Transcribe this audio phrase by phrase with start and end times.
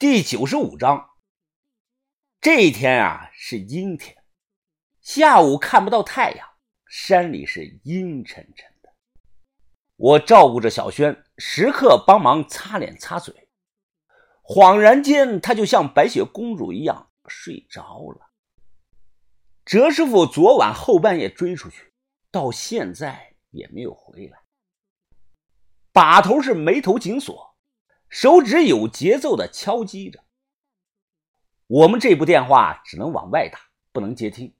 [0.00, 1.10] 第九十五章。
[2.40, 4.16] 这一天啊是阴天，
[5.00, 6.48] 下午看不到太阳，
[6.86, 8.90] 山里是阴沉沉的。
[9.96, 13.48] 我照顾着小轩，时刻帮忙擦脸擦嘴。
[14.44, 18.30] 恍然间，他就像白雪公主一样睡着了。
[19.64, 21.92] 哲师傅昨晚后半夜追出去，
[22.30, 24.38] 到现在也没有回来。
[25.90, 27.47] 把头是眉头紧锁，
[28.08, 30.24] 手指有节奏的敲击着。
[31.66, 33.58] 我们这部电话只能往外打，
[33.92, 34.54] 不能接听。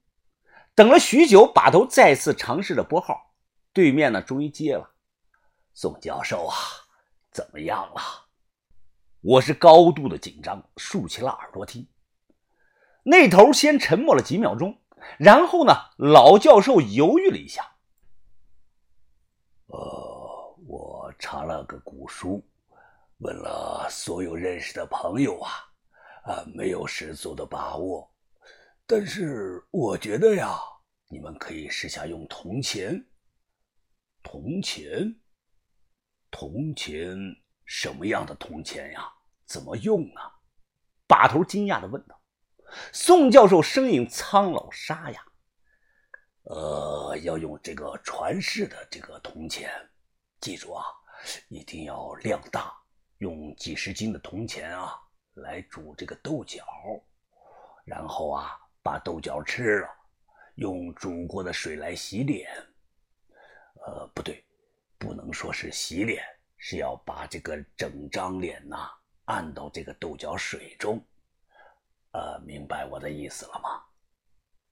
[0.74, 3.34] 等了许久，把头再次尝试着拨号，
[3.72, 4.90] 对面呢终于接了。
[5.72, 6.54] 宋教授啊，
[7.30, 8.00] 怎么样了？
[9.20, 11.88] 我是高度的紧张，竖起了耳朵听。
[13.02, 14.78] 那头先沉默了几秒钟，
[15.18, 17.76] 然后呢，老教授犹豫了一下。
[19.66, 20.16] 呃。
[20.66, 22.46] 我查了个古书，
[23.18, 25.50] 问了所有认识的朋友啊，
[26.24, 28.08] 啊，没有十足的把握。
[28.86, 30.58] 但是我觉得呀，
[31.08, 33.04] 你们可以试下用铜钱。
[34.22, 35.14] 铜钱？
[36.30, 37.16] 铜钱？
[37.64, 39.12] 什么样的铜钱呀？
[39.46, 40.32] 怎么用啊？
[41.06, 42.20] 把头惊讶的问道。
[42.92, 45.24] 宋教授声音苍老沙哑
[46.44, 49.70] ：“呃，要用这个传世的这个铜钱。”
[50.40, 50.84] 记住啊，
[51.48, 52.72] 一定要量大，
[53.18, 54.94] 用几十斤的铜钱啊
[55.34, 56.64] 来煮这个豆角，
[57.84, 59.88] 然后啊把豆角吃了，
[60.56, 62.48] 用煮过的水来洗脸。
[63.86, 64.44] 呃，不对，
[64.98, 66.22] 不能说是洗脸，
[66.56, 68.90] 是要把这个整张脸呐
[69.26, 71.04] 按到这个豆角水中。
[72.12, 73.82] 呃，明白我的意思了吗？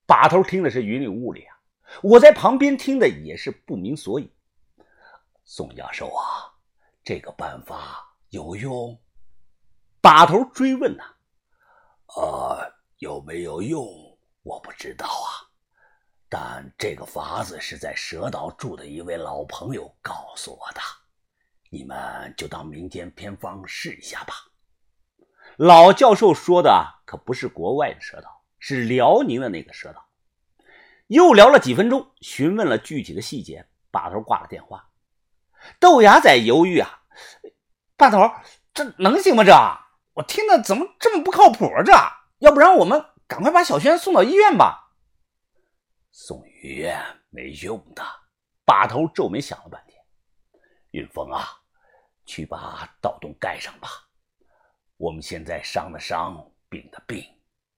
[0.07, 1.57] 把头听的是云里雾里啊，
[2.03, 4.33] 我在旁边听的也是不明所以。
[5.45, 6.55] 宋教授啊，
[7.05, 9.01] 这个办法有用？
[10.01, 11.05] 把头追问呐。
[12.17, 13.85] 呃，有没有用
[14.43, 15.51] 我不知道啊，
[16.29, 20.81] 但这个法子是在蛇岛住的一位老朋友告诉我的，
[21.71, 24.35] 你们就当民间偏方试一下吧。
[25.57, 30.07] 老教授说的可不是国外的蛇岛，是辽宁的那个蛇岛。
[31.09, 34.89] 又聊了几分钟，询问了具体的细节，把头挂了电话。
[35.81, 37.03] 豆芽仔犹豫啊，
[37.97, 38.31] 大头，
[38.75, 39.43] 这能行吗？
[39.43, 39.53] 这
[40.13, 41.83] 我听的怎么这么不靠谱啊？
[41.85, 41.93] 这
[42.39, 44.93] 要不然我们赶快把小轩送到医院吧。
[46.11, 48.05] 送医院没用的。
[48.65, 49.97] 把头皱眉想了半天，
[50.91, 51.47] 云峰啊，
[52.25, 53.89] 去把盗洞盖上吧。
[54.97, 57.25] 我们现在伤的伤，病的病，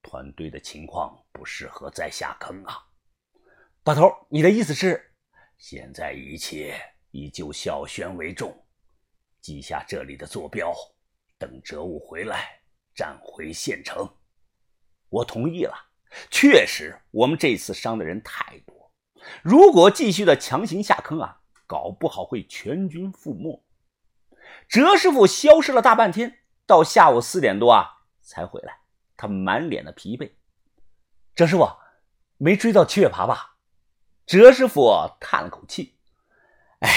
[0.00, 2.82] 团队的情况不适合再下坑啊。
[3.82, 5.14] 把头，你的意思是，
[5.58, 6.74] 现在一切。
[7.10, 8.54] 以救小轩为重，
[9.48, 10.74] 记下这里的坐标，
[11.38, 12.60] 等哲武回来，
[12.94, 14.06] 战回县城。
[15.08, 15.74] 我同意了。
[16.30, 18.92] 确实，我们这次伤的人太多，
[19.42, 23.64] 如果继续的强行下坑啊，搞不好会全军覆没。
[24.68, 27.88] 哲师傅消失了大半天，到下午四点多啊
[28.20, 28.80] 才回来，
[29.16, 30.30] 他满脸的疲惫。
[31.34, 31.66] 哲师傅，
[32.36, 33.56] 没追到七月爬吧？
[34.26, 35.98] 哲师傅叹了口气。
[36.80, 36.90] 哎，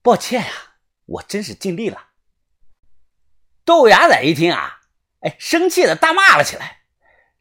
[0.00, 0.73] 抱歉呀，
[1.06, 2.08] 我真是尽力了。
[3.64, 4.80] 豆芽仔一听啊，
[5.20, 6.82] 哎，生气的大骂了起来：“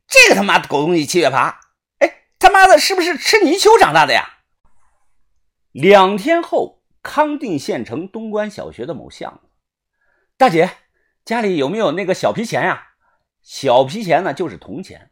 [0.08, 1.60] 这个他妈的狗东西七月爬，
[2.00, 4.40] 哎，他妈的是不是吃泥鳅长大的呀？”
[5.72, 9.50] 两天后，康定县城东关小学的某巷子，
[10.38, 10.78] 大姐
[11.26, 12.90] 家里有没有那个小皮钱呀？
[13.42, 15.12] 小皮钱呢，就是铜钱。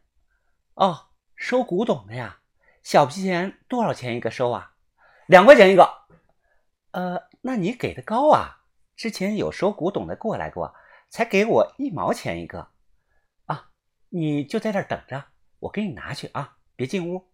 [0.74, 2.38] 哦，收古董的呀。
[2.82, 4.72] 小皮钱多少钱一个收啊？
[5.26, 6.06] 两块钱一个。
[6.92, 8.60] 呃，那你给的高啊！
[8.94, 10.74] 之前有收古董的过来过，
[11.10, 12.70] 才给我一毛钱一个。
[13.46, 13.70] 啊，
[14.10, 15.24] 你就在这等着，
[15.58, 16.58] 我给你拿去啊！
[16.76, 17.32] 别进屋。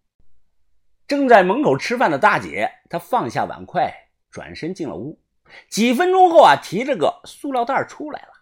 [1.06, 3.92] 正在门口吃饭的大姐，她放下碗筷，
[4.30, 5.20] 转身进了屋。
[5.68, 8.32] 几分钟后啊，提着个塑料袋出来了。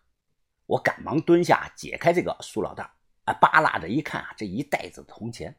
[0.66, 2.88] 我赶忙蹲下解开这个塑料袋，
[3.25, 5.56] 啊，扒拉着一看啊，这一袋子铜钱。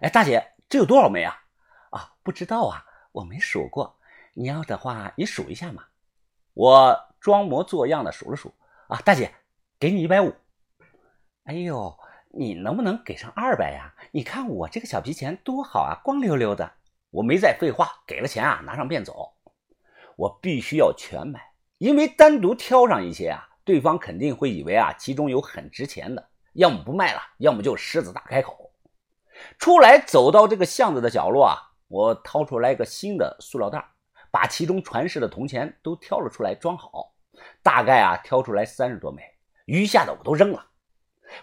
[0.00, 1.36] 哎，大姐，这有多少枚啊？
[1.90, 3.97] 啊，不知道啊，我没数过。
[4.38, 5.82] 你要的话，你数一下嘛。
[6.54, 8.54] 我装模作样的数了数
[8.86, 9.34] 啊，大姐，
[9.80, 10.32] 给你一百五。
[11.42, 11.98] 哎呦，
[12.30, 13.92] 你能不能给上二百呀？
[14.12, 16.72] 你看我这个小皮钱多好啊，光溜溜的。
[17.10, 19.34] 我没再废话，给了钱啊，拿上便走。
[20.14, 21.40] 我必须要全买，
[21.78, 28.70] 因为单独挑上一些啊，对方肯定会以为啊，其中有很值钱的，要么不卖了，要么就狮子大开口。
[29.58, 31.58] 出来走到这个巷子的角落啊，
[31.88, 33.84] 我掏出来一个新的塑料袋。
[34.38, 37.12] 把其中传世的铜钱都挑了出来，装好，
[37.60, 39.20] 大概啊挑出来三十多枚，
[39.64, 40.64] 余下的我都扔了，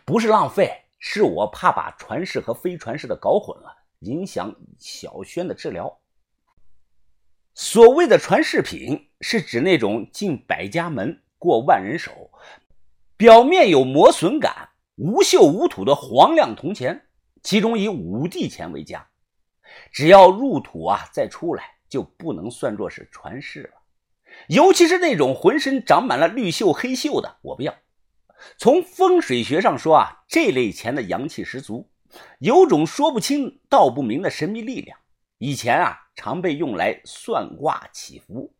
[0.06, 3.68] 不是浪费，是我怕把传世和非传世的搞混了，
[4.00, 6.00] 影响小轩的治疗。
[7.54, 12.32] 所谓的传世品，是指那种进百家门、过万人手，
[13.18, 17.08] 表面有磨损感、无锈无土的黄亮铜钱，
[17.44, 19.06] 其中以五帝钱为佳。
[19.92, 23.82] 只要入土啊再出来，就不能算作是传世了。
[24.48, 27.74] 尤其是那种浑身长满了绿锈黑锈的，我不要。
[28.58, 31.90] 从风水学上说啊，这类钱的阳气十足，
[32.40, 35.00] 有种说不清道不明的神秘力量。
[35.38, 38.54] 以前啊，常被用来算卦祈福。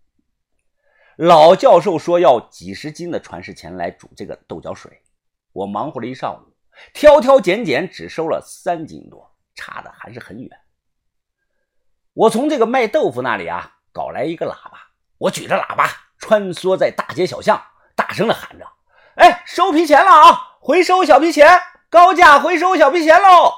[1.18, 5.02] 老教授说要几十斤的传世钱来煮这个豆角水，
[5.52, 6.54] 我忙活了一上午，
[6.94, 10.50] 挑挑拣拣，只收了三斤多，差的还是很远。
[12.16, 14.80] 我从这个卖豆腐那里啊，搞来一个喇叭。
[15.18, 17.62] 我举着喇叭穿梭在大街小巷，
[17.94, 18.66] 大声的喊着
[19.16, 20.58] ：“哎，收皮钱了啊！
[20.62, 23.54] 回收小皮钱，高价回收小皮钱喽！”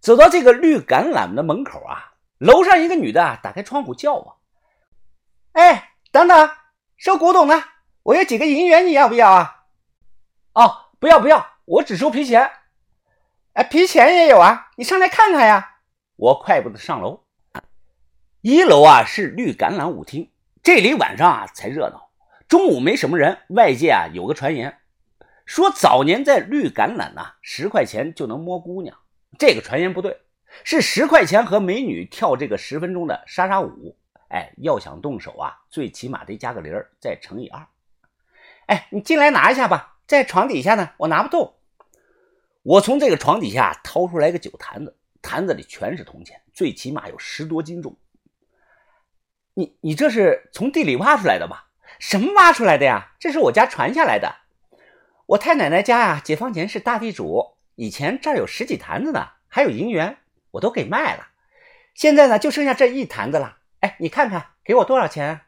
[0.00, 4.38] 走到这个绿橄榄的门口啊，楼上一个女的打开窗户叫我
[5.52, 6.50] ：“哎，等等，
[6.96, 7.60] 收古董的，
[8.04, 9.64] 我有几个银元，你要不要啊
[10.54, 12.52] ？”“哦，不要不要，我只收皮钱。
[13.54, 15.72] ”“哎，皮钱也有啊，你上来看看呀！”
[16.16, 17.24] 我快步的上楼。
[18.40, 20.30] 一楼啊是绿橄榄舞厅，
[20.62, 22.10] 这里晚上啊才热闹，
[22.48, 23.38] 中午没什么人。
[23.48, 24.78] 外界啊有个传言，
[25.44, 28.96] 说早年在绿橄榄呐，十块钱就能摸姑娘。
[29.38, 30.20] 这个传言不对，
[30.62, 33.96] 是十块钱和美女跳这个十分钟的莎莎舞。
[34.28, 37.66] 哎，要想动手啊，最起码得加个零，再乘以二。
[38.66, 41.54] 哎，你进来拿一下吧，在床底下呢，我拿不动。
[42.62, 47.96] 我从这个床底下掏出来个酒坛子，坛子里全是铜钱，最起码有十多斤重。
[49.54, 51.70] 你你这是从地里挖出来的吧？
[51.98, 53.14] 什么挖出来的呀？
[53.18, 54.36] 这是我家传下来的。
[55.26, 60.18] 我太奶奶家呀，解放前是大地主，以前这儿有十几坛子呢，还有银元，
[60.50, 61.28] 我都给卖了。
[61.94, 63.60] 现在呢，就剩下这一坛子了。
[63.80, 65.40] 哎，你看看，给我多少钱？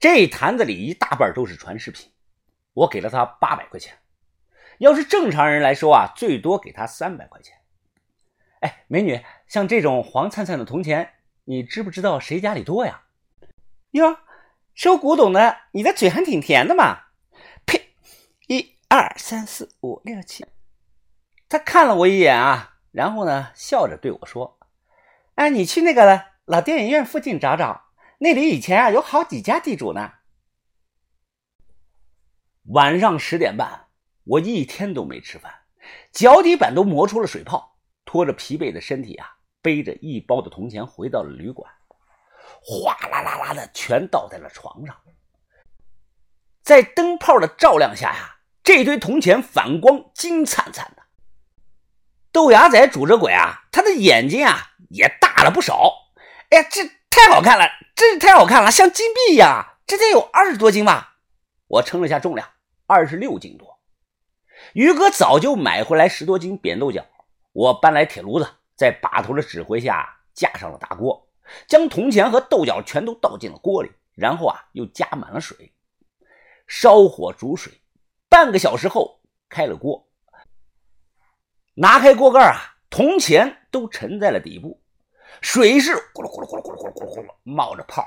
[0.00, 2.10] 这坛子里一大半都是传世品，
[2.72, 3.98] 我给了他八百块钱。
[4.78, 7.59] 要是正常人来说啊，最多给他三百块钱。
[8.60, 11.14] 哎，美女，像这种黄灿灿的铜钱。
[11.44, 13.02] 你知不知道谁家里多呀？
[13.90, 14.18] 哟，
[14.72, 17.06] 收古董的，你的嘴还挺甜的嘛！
[17.66, 17.88] 呸！
[18.46, 20.46] 一二三四五六七，
[21.48, 24.60] 他看了我一眼啊，然后呢，笑着对我说
[25.34, 27.86] ：“哎，你去那个老电影院附近找找，
[28.18, 30.12] 那里以前啊有好几家地主呢。”
[32.70, 33.86] 晚上十点半，
[34.22, 35.52] 我一天都没吃饭，
[36.12, 37.76] 脚底板都磨出了水泡，
[38.10, 39.36] 拖着疲惫的身体啊。
[39.62, 41.70] 背着一包的铜钱回到了旅馆，
[42.62, 44.96] 哗啦啦啦的全倒在了床上。
[46.62, 51.02] 在灯泡的照亮下呀，这堆铜钱反光金灿灿的。
[52.32, 55.92] 豆芽仔拄着拐啊，他的眼睛啊也大了不少。
[56.48, 59.76] 哎呀，这太好看了，真是太好看了，像金币一样。
[59.86, 61.18] 这得有二十多斤吧？
[61.66, 62.48] 我称了下重量，
[62.86, 63.78] 二十六斤多。
[64.72, 67.04] 于哥早就买回来十多斤扁豆角，
[67.52, 68.48] 我搬来铁炉子。
[68.76, 71.28] 在把头的指挥下，架上了大锅，
[71.68, 75.70] 将铜钱和豆角全都倒进了锅里，然后啊，又加满了水，
[76.66, 77.70] 烧火煮水。
[78.30, 79.20] 半个小时后，
[79.50, 80.08] 开了锅，
[81.74, 82.56] 拿开锅盖啊，
[82.88, 84.80] 铜钱都沉在了底部，
[85.42, 88.02] 水是咕噜咕噜咕噜咕噜咕噜咕噜冒着泡，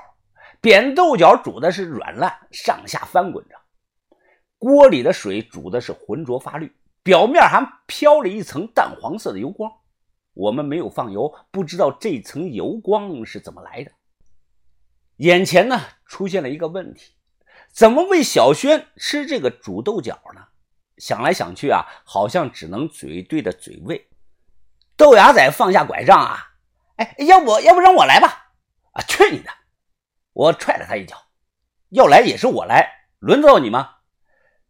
[0.60, 3.54] 扁豆角煮的是软烂，上下翻滚着，
[4.58, 9.70] 锅里的水煮的是浑浊发绿，表面还飘了一层淡黄色的油光。
[10.32, 13.92] 我们没有放油，不知道这层油光是怎么来的。
[15.18, 17.12] 眼前呢出现了一个问题：
[17.70, 20.46] 怎么喂小轩吃这个煮豆角呢？
[20.96, 24.08] 想来想去啊，好像只能嘴对着嘴喂。
[24.96, 26.54] 豆芽仔放下拐杖啊，
[26.96, 28.52] 哎，要不要不让我来吧？
[28.92, 29.50] 啊，去你的！
[30.32, 31.16] 我踹了他一脚。
[31.90, 33.98] 要来也是我来，轮得到你吗？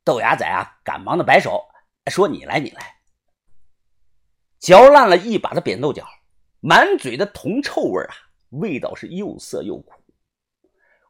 [0.02, 1.68] 豆芽仔啊，赶忙的摆手
[2.10, 2.96] 说：“你来，你来。”
[4.60, 6.06] 嚼烂了一把的扁豆角，
[6.60, 8.14] 满嘴的铜臭味啊，
[8.50, 9.92] 味道是又涩又苦。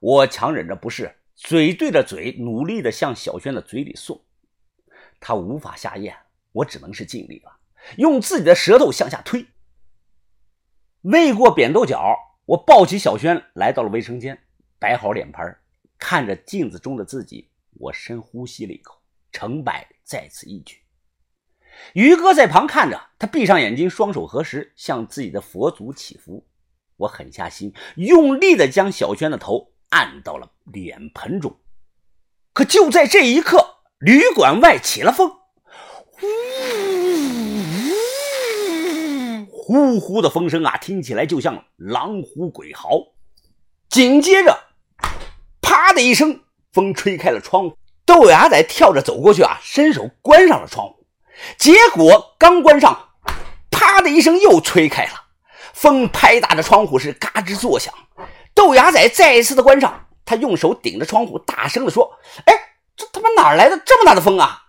[0.01, 4.25] 我强忍着不适，嘴对着嘴，努力的向小轩的嘴里送。
[5.21, 6.17] 他无法下咽，
[6.53, 7.59] 我只能是尽力了，
[7.97, 9.47] 用自己的舌头向下推。
[11.03, 14.39] 喂过扁豆角，我抱起小轩来到了卫生间，
[14.79, 15.57] 摆好脸盆，
[15.99, 19.01] 看着镜子中的自己，我深呼吸了一口，
[19.33, 20.84] 成败在此一举。
[21.93, 26.47] 于哥在旁看着，他闭上眼睛，双手合十，向自己的佛祖祈福。
[26.97, 31.59] 我狠下心，用力的将小轩的头按到了脸盆中。
[32.53, 35.31] 可就在这一刻，旅馆外起了风，
[39.51, 43.15] 呼呼呼的风声啊，听起来就像狼虎鬼嚎。
[43.89, 44.57] 紧接着，
[45.61, 46.41] 啪的一声，
[46.73, 47.79] 风吹开了窗户。
[48.07, 51.04] 豆芽仔跳着走过去啊，伸手关上了窗户。
[51.59, 53.11] 结果刚关上，
[53.71, 55.13] 啪的一声又吹开了，
[55.73, 57.93] 风拍打着窗户是嘎吱作响。
[58.55, 62.55] 豆芽仔再一次的关上，他用手顶着窗户，大声的说：“哎，
[62.97, 64.63] 这他妈哪来的这么大的风啊？”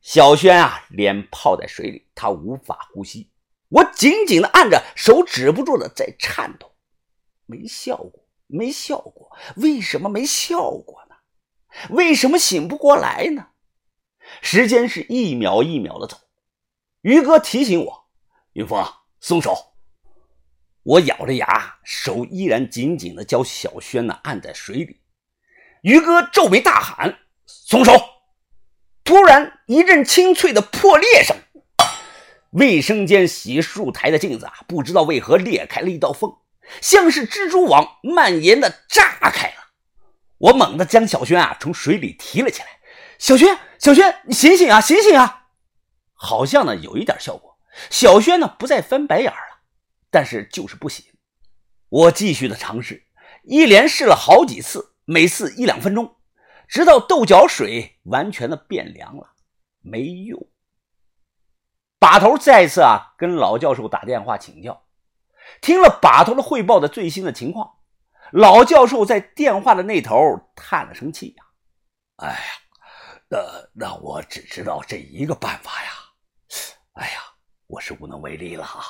[0.00, 3.30] 小轩啊，脸泡在水里，他无法呼吸。
[3.68, 6.72] 我紧紧的按着，手止不住的在颤抖。
[7.46, 11.16] 没效果，没效果，为什么没效果呢？
[11.90, 13.48] 为什么醒不过来呢？
[14.42, 16.16] 时间是一秒一秒的走。
[17.02, 18.08] 于哥提醒我
[18.54, 18.84] ：“云峰，
[19.20, 19.74] 松手。”
[20.82, 25.00] 我咬着牙，手依然紧紧的将小轩呢按在水里。
[25.82, 27.92] 于哥皱眉大喊：“松手！”
[29.04, 31.36] 突然一阵清脆的破裂声，
[32.50, 36.36] 卫生间洗漱台的镜子啊，不知道为何裂开了一道缝，
[36.80, 39.54] 像是蜘蛛网蔓延的炸开了。
[40.38, 42.68] 我猛地将小轩啊从水里提了起来。
[43.18, 45.48] 小轩，小轩，你醒醒啊，醒醒啊！
[46.12, 47.58] 好像呢有一点效果。
[47.88, 49.62] 小轩呢不再翻白眼了，
[50.10, 51.06] 但是就是不醒。
[51.88, 53.06] 我继续的尝试，
[53.42, 56.16] 一连试了好几次，每次一两分钟。
[56.68, 59.32] 直到豆角水完全的变凉了，
[59.80, 60.46] 没用。
[61.98, 64.84] 把头再次啊跟老教授打电话请教，
[65.62, 67.78] 听了把头的汇报的最新的情况，
[68.30, 71.44] 老教授在电话的那头叹了声气呀
[72.16, 72.36] ：“哎呀，
[73.30, 73.38] 那
[73.72, 75.90] 那我只知道这一个办法呀，
[76.94, 77.22] 哎呀，
[77.68, 78.82] 我是无能为力了啊。”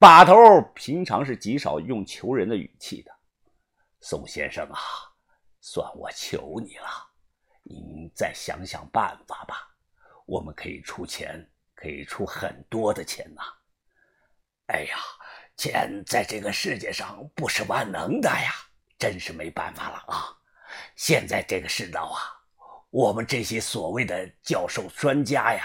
[0.00, 0.34] 把头
[0.74, 3.12] 平常是极少用求人的语气的，
[4.00, 4.80] 宋先生啊。
[5.60, 6.88] 算我求你了，
[7.62, 9.68] 您再想想办法吧。
[10.26, 13.42] 我们可以出钱，可以出很多的钱呐。
[14.66, 14.96] 哎呀，
[15.56, 18.52] 钱在这个世界上不是万能的呀，
[18.98, 20.36] 真是没办法了啊。
[20.96, 22.20] 现在这个世道啊，
[22.96, 25.62] 我们这些所谓的教授专家呀，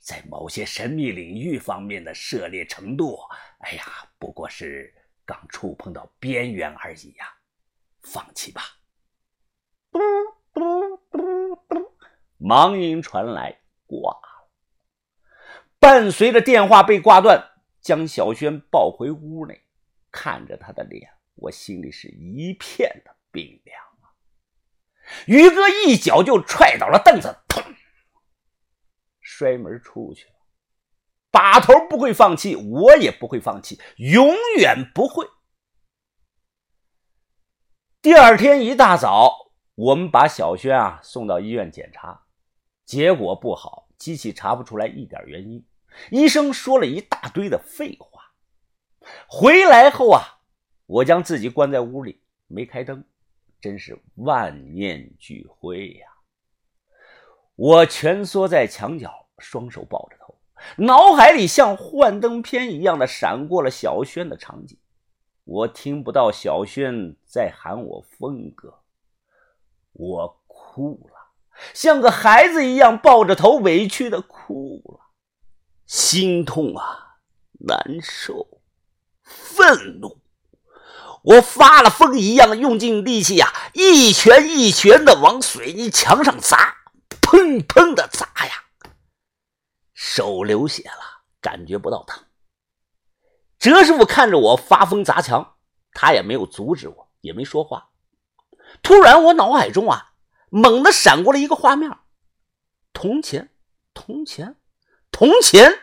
[0.00, 3.18] 在某些神秘领域方面的涉猎程度，
[3.58, 3.84] 哎呀，
[4.20, 7.26] 不过是刚触碰到边缘而已呀。
[8.02, 8.62] 放弃吧。
[9.90, 9.98] 嘟
[10.54, 11.92] 嘟嘟嘟，
[12.38, 14.48] 忙音传来，挂了。
[15.80, 17.50] 伴随着电话被挂断，
[17.80, 19.60] 将小轩抱回屋内，
[20.12, 23.89] 看着他的脸，我心里是一片的冰凉。
[25.26, 27.62] 于哥一脚就踹倒了凳子，砰，
[29.20, 30.34] 摔门出去了。
[31.30, 35.26] 把头不会放弃，我也不会放弃，永远不会。
[38.02, 39.50] 第二天一大早。
[39.76, 42.26] 我们把小轩啊送到医院检查，
[42.84, 45.64] 结果不好，机器查不出来一点原因。
[46.10, 48.34] 医生说了一大堆的废话。
[49.26, 50.40] 回来后啊，
[50.84, 53.02] 我将自己关在屋里，没开灯，
[53.60, 56.06] 真是万念俱灰呀。
[57.56, 60.34] 我蜷缩在墙角，双手抱着头，
[60.76, 64.78] 脑海里像幻灯片一样的闪过了小轩的场景。
[65.44, 68.82] 我听不到小轩在喊我峰哥。
[69.92, 71.32] 我哭了，
[71.74, 75.00] 像个孩子一样抱着头，委屈的哭了，
[75.84, 77.18] 心痛啊，
[77.58, 78.62] 难受，
[79.22, 80.16] 愤怒，
[81.22, 86.76] 我发了疯一样用尽力气呀，一拳一拳的往水泥墙上砸，
[87.20, 88.64] 砰砰的砸呀，
[89.92, 92.24] 手流血了，感觉不到疼。
[93.58, 95.56] 哲师傅看着我发疯砸墙，
[95.92, 97.90] 他也没有阻止我，也没说话。
[98.82, 100.12] 突然，我脑海中啊，
[100.48, 101.90] 猛地闪过了一个画面：
[102.94, 103.50] 铜钱，
[103.92, 104.56] 铜钱，
[105.10, 105.80] 铜钱！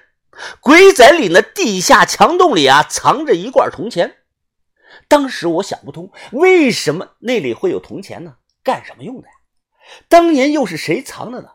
[0.59, 4.17] 鬼仔岭的地下墙洞里啊，藏着一罐铜钱。
[5.07, 8.37] 当时我想不通，为什么那里会有铜钱呢？
[8.63, 9.33] 干什么用的呀？
[10.09, 11.49] 当年又是谁藏的呢？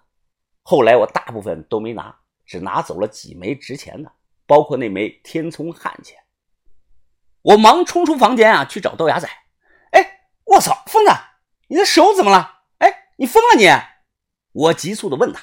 [0.63, 4.13] 后来我大部分都没拿，只拿走了几枚值钱的，
[4.47, 6.19] 包括那枚天聪汉钱。
[7.43, 9.29] 我忙冲出房间啊，去找豆芽仔。
[9.91, 11.11] 哎，我操，疯子！
[11.69, 12.61] 你的手怎么了？
[12.79, 13.69] 哎，你疯了你！
[14.53, 15.41] 我急速的问他：“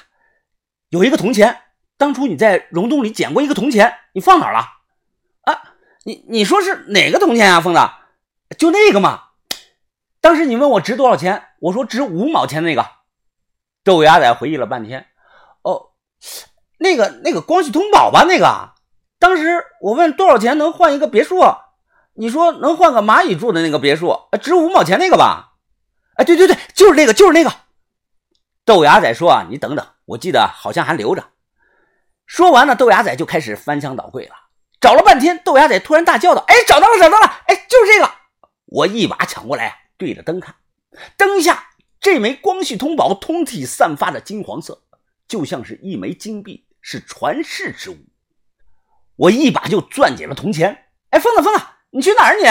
[0.90, 1.62] 有一个铜钱，
[1.96, 4.64] 当初你在溶洞里捡过一个铜钱，你放哪儿了？”
[6.04, 7.80] 你你说是哪个铜钱啊，疯子？
[8.56, 9.24] 就那个嘛。
[10.20, 12.86] 当时你问我值多少钱，我说值五毛钱那个。
[13.84, 15.06] 豆芽仔回忆了半天
[15.62, 15.92] ：“哦，
[16.78, 18.72] 那个那个光绪通宝吧，那个。
[19.18, 21.40] 当时我问多少钱能换一个别墅，
[22.14, 25.54] 你说能换个蚂蚁住的那个别墅，值五毛钱那个吧？”
[26.16, 27.50] 哎，对对对，就是那个，就是那个。
[28.64, 31.24] 豆芽仔说：“啊，你等等，我记得好像还留着。”
[32.26, 34.34] 说完了，豆芽仔就开始翻箱倒柜了。
[34.80, 37.26] 找了半天，豆芽仔突然大叫道：“哎，找到了，找到了！
[37.46, 38.10] 哎，就是这个！”
[38.66, 40.54] 我一把抢过来，对着灯看，
[41.16, 41.70] 灯下
[42.00, 44.84] 这枚光绪通宝通体散发着金黄色，
[45.28, 47.98] 就像是一枚金币，是传世之物。
[49.16, 50.86] 我一把就攥紧了铜钱。
[51.10, 52.36] 哎，疯子，疯子，你去哪儿？
[52.40, 52.46] 你？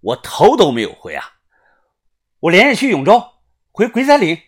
[0.00, 1.34] 我头都没有回啊！
[2.40, 3.22] 我连夜去永州，
[3.70, 4.40] 回鬼仔岭。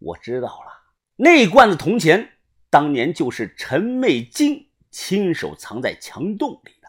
[0.00, 2.32] 我知道了，那罐子铜钱
[2.68, 6.81] 当年就是陈媚金亲手藏在墙洞里。